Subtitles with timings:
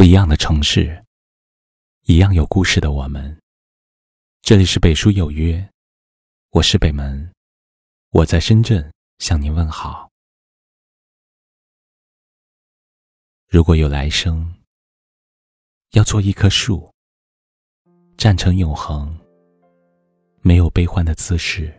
[0.00, 1.04] 不一样的城市，
[2.06, 3.38] 一样有故事的我们。
[4.40, 5.70] 这里是北书有约，
[6.52, 7.30] 我是北门，
[8.08, 10.10] 我在深圳向您问好。
[13.46, 14.50] 如果有来生，
[15.90, 16.90] 要做一棵树，
[18.16, 19.14] 站成永恒，
[20.40, 21.70] 没有悲欢的姿势，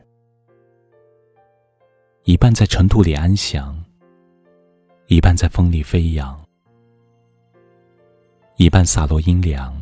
[2.25, 3.83] 一半在尘土里安详，
[5.07, 6.39] 一半在风里飞扬。
[8.61, 9.75] 一半洒落阴凉，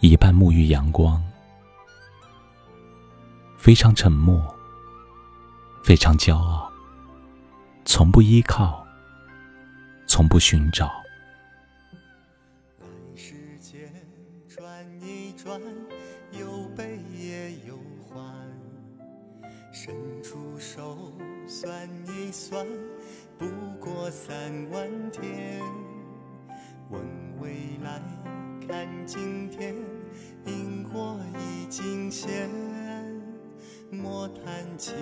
[0.00, 1.22] 一半沐浴阳光。
[3.58, 4.42] 非常沉默，
[5.84, 6.72] 非常骄傲，
[7.84, 8.82] 从不依靠，
[10.06, 10.90] 从不寻找。
[13.14, 13.92] 世间
[14.48, 14.66] 转
[15.02, 15.60] 一转，
[16.30, 18.24] 有悲也有欢。
[19.70, 21.12] 伸出手，
[21.46, 22.66] 算一算，
[23.36, 23.46] 不
[23.78, 24.34] 过三
[24.70, 25.60] 万天。
[26.92, 27.02] 问
[27.40, 28.00] 未来，
[28.68, 29.74] 看今天，
[30.44, 32.30] 因果已尽现。
[33.90, 34.44] 莫叹
[34.76, 34.92] 气，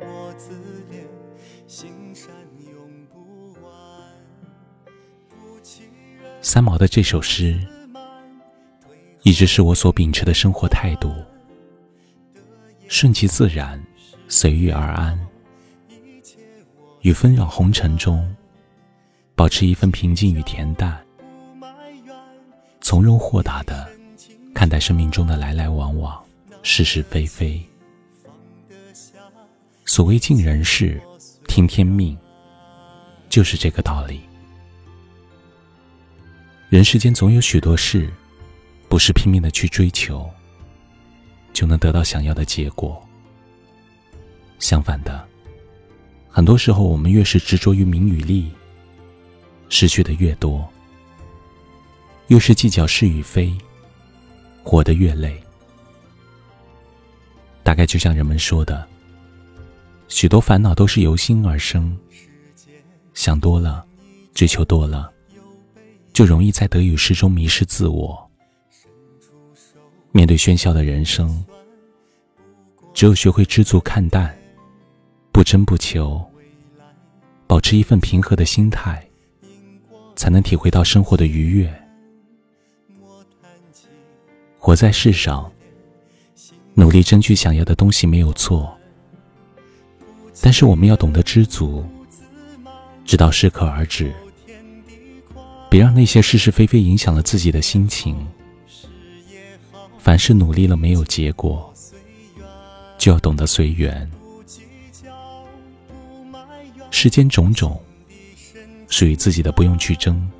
[0.00, 0.52] 莫自
[0.90, 1.02] 怜，
[1.66, 2.30] 心善
[2.72, 3.72] 永不完。
[6.40, 7.58] 三毛的这首诗，
[9.22, 11.12] 一直是我所秉持的生活态度：
[12.86, 13.80] 顺其自然，
[14.28, 15.18] 随遇而安，
[17.02, 18.34] 与纷扰红尘中，
[19.34, 21.04] 保持一份平静与恬淡。
[22.88, 23.86] 从容豁达的
[24.54, 26.18] 看待生命中的来来往往、
[26.62, 27.62] 是是非非。
[29.84, 30.98] 所谓尽人事，
[31.46, 32.16] 听天命，
[33.28, 34.22] 就是这个道理。
[36.70, 38.10] 人世间总有许多事，
[38.88, 40.26] 不是拼命的去追求，
[41.52, 43.06] 就能得到想要的结果。
[44.58, 45.28] 相反的，
[46.30, 48.50] 很多时候我们越是执着于名与利，
[49.68, 50.66] 失去的越多。
[52.28, 53.52] 越是计较是与非，
[54.62, 55.42] 活得越累。
[57.62, 58.86] 大概就像人们说的，
[60.08, 61.96] 许多烦恼都是由心而生。
[63.14, 63.84] 想多了，
[64.34, 65.10] 追求多了，
[66.12, 68.30] 就容易在得与失中迷失自我。
[70.12, 71.44] 面对喧嚣的人生，
[72.92, 74.36] 只有学会知足看淡，
[75.32, 76.22] 不争不求，
[77.46, 79.02] 保持一份平和的心态，
[80.14, 81.87] 才能体会到生活的愉悦。
[84.68, 85.50] 活在世上，
[86.74, 88.70] 努力争取想要的东西没有错，
[90.42, 91.82] 但是我们要懂得知足，
[93.02, 94.12] 知道适可而止，
[95.70, 98.28] 别让那些是是非非影响了自己的心情。
[99.98, 101.72] 凡事努力了没有结果，
[102.98, 104.06] 就要懂得随缘。
[106.90, 107.80] 世间种种，
[108.90, 110.30] 属于自己的不用去争，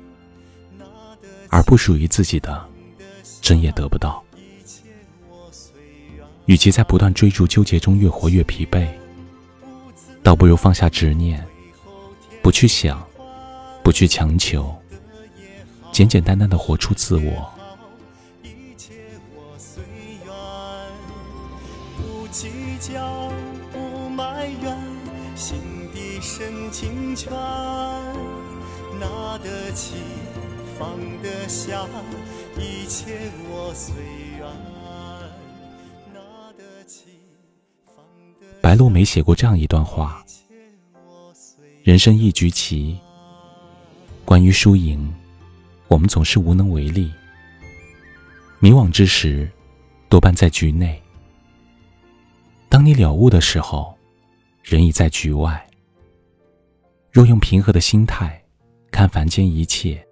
[1.49, 2.69] 而不属于自己的。
[3.41, 4.23] 真也得不到。
[6.45, 8.87] 与其在不断追逐纠结中越活越疲惫，
[10.23, 11.45] 倒不如放下执念，
[12.41, 13.05] 不去想，
[13.83, 14.75] 不去强求，
[15.91, 17.51] 简简单单的活出自我。
[21.97, 23.31] 不计较，
[23.71, 24.77] 不埋怨，
[25.35, 25.59] 心
[25.93, 27.31] 底深情全，
[28.99, 29.93] 拿得起。
[30.79, 31.85] 放得下，
[32.57, 33.93] 一切我随
[34.37, 34.47] 缘。
[38.61, 40.23] 白落梅写过这样一段话：
[41.83, 42.97] 人生一局棋，
[44.23, 45.13] 关于输赢，
[45.89, 47.11] 我们总是无能为力。
[48.59, 49.51] 迷惘之时，
[50.07, 50.97] 多半在局内；
[52.69, 53.93] 当你了悟的时候，
[54.63, 55.67] 人已在局外。
[57.11, 58.41] 若用平和的心态
[58.91, 60.05] 看凡间一切。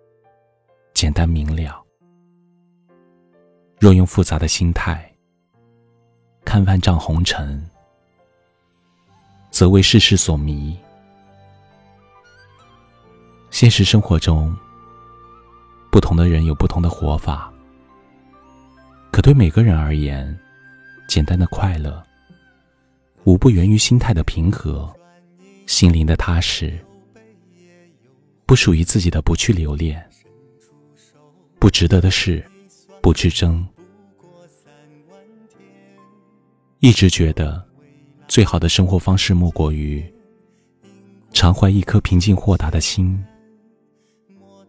[0.97, 1.85] 简单明了。
[3.79, 5.07] 若用复杂的心态
[6.43, 7.63] 看万丈红尘，
[9.51, 10.75] 则为世事所迷。
[13.51, 14.57] 现实生活中，
[15.91, 17.53] 不同的人有不同的活法，
[19.11, 20.35] 可对每个人而言，
[21.07, 22.03] 简单的快乐，
[23.23, 24.91] 无不源于心态的平和，
[25.67, 26.75] 心灵的踏实。
[28.47, 30.03] 不属于自己的，不去留恋。
[31.59, 32.43] 不值得的事，
[33.01, 33.67] 不去争。
[36.79, 37.65] 一直觉得，
[38.27, 40.05] 最好的生活方式莫过于
[41.33, 43.23] 常怀一颗平静豁达的心，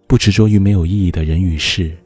[0.07, 1.97] 不执着于没有意义的人与事，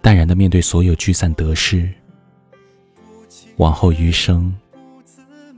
[0.00, 1.92] 淡然的面对所有聚散得失。
[3.58, 4.52] 往后余生，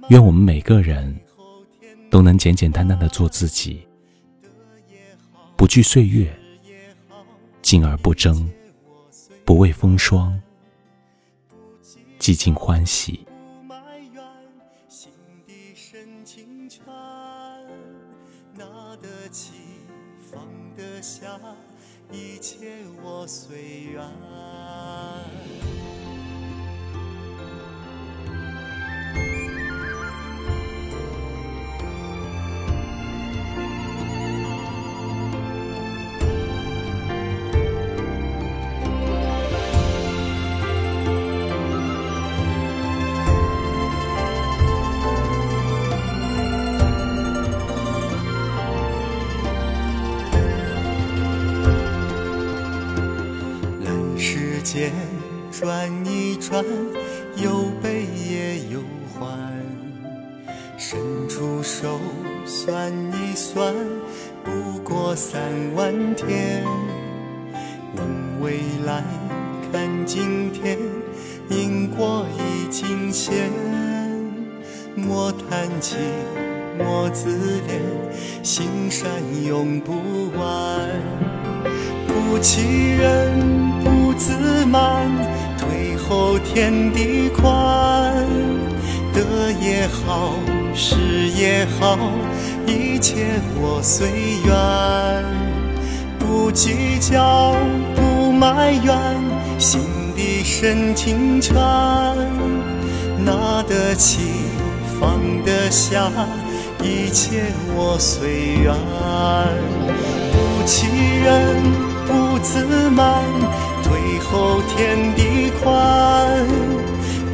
[0.09, 1.17] 愿我们每个人
[2.11, 3.87] 都能简简单单的做自己。
[5.57, 6.29] 不惧岁月，
[7.75, 8.49] 静而不争，
[9.45, 10.41] 不畏风霜，
[12.21, 13.27] 寂静欢喜。
[22.13, 24.09] 一切我随缘。
[55.65, 56.63] 转一转，
[57.37, 58.81] 有悲也有
[59.15, 59.35] 欢。
[60.77, 61.99] 伸出手
[62.45, 63.75] 算一算，
[64.45, 65.41] 不过三
[65.75, 66.63] 万天。
[67.97, 69.03] 问未来，
[69.73, 70.79] 看今天，
[71.49, 73.51] 因果已尽现。
[74.95, 75.97] 莫叹气，
[76.77, 79.11] 莫自怜，心善
[79.43, 79.95] 永不
[80.39, 80.91] 完。
[82.07, 83.65] 不欺人。
[83.85, 85.11] 不自满，
[86.39, 88.15] 天地宽，
[89.13, 90.35] 得也好，
[90.75, 90.97] 失
[91.37, 91.99] 也好，
[92.67, 94.09] 一切我随
[94.45, 94.53] 缘。
[96.19, 97.55] 不计较，
[97.95, 98.97] 不埋怨，
[99.59, 99.81] 心
[100.17, 101.55] 底深情全，
[103.25, 104.21] 拿得起，
[105.01, 106.11] 放得下，
[106.83, 108.75] 一切我随缘。
[110.33, 110.87] 不欺
[111.25, 111.63] 人，
[112.07, 113.23] 不自满。
[114.25, 116.47] 后天地宽，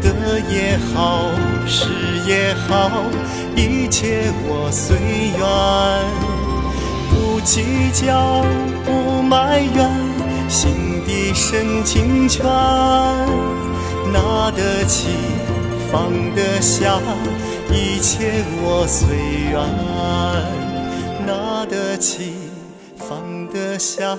[0.03, 1.31] 得也好，
[1.67, 1.89] 失
[2.27, 2.91] 也好，
[3.57, 4.97] 一切我随
[5.39, 5.41] 缘。
[7.11, 8.45] 不计较，
[8.85, 9.91] 不埋怨，
[10.49, 12.45] 心底深情全。
[14.13, 15.09] 拿得起，
[15.91, 17.01] 放得下，
[17.71, 19.17] 一切我随
[19.51, 19.57] 缘。
[21.27, 22.35] 拿得起，
[22.97, 24.19] 放得下。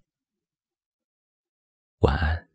[2.01, 2.50] 晚安。